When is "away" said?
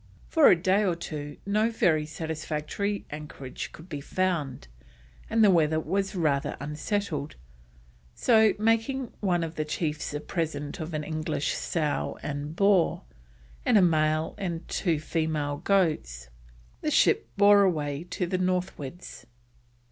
17.61-18.03